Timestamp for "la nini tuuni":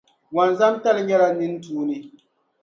1.21-1.97